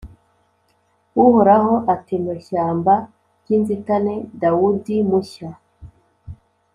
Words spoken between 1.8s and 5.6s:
atema ishyamba ry’inzitaneDawudi mushya